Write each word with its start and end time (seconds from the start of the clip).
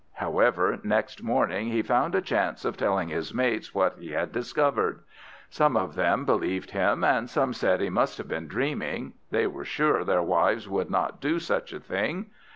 However, 0.13 0.79
next 0.83 1.21
morning, 1.21 1.67
he 1.67 1.83
found 1.83 2.15
a 2.15 2.23
chance 2.23 2.65
of 2.65 2.75
telling 2.75 3.09
his 3.09 3.35
mates 3.35 3.75
what 3.75 3.97
he 3.99 4.13
had 4.13 4.31
discovered. 4.31 5.01
Some 5.51 5.77
of 5.77 5.93
them 5.93 6.25
believed 6.25 6.71
him, 6.71 7.03
and 7.03 7.29
some 7.29 7.53
said 7.53 7.81
he 7.81 7.89
must 7.91 8.17
have 8.17 8.27
been 8.27 8.47
dreaming; 8.47 9.13
they 9.29 9.45
were 9.45 9.63
sure 9.63 10.03
their 10.03 10.23
wives 10.23 10.67
would 10.67 10.89
not 10.89 11.21
do 11.21 11.37
such 11.37 11.71
a 11.71 11.79
thing. 11.79 12.31